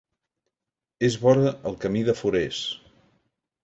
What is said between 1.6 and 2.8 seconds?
el camí de Forès.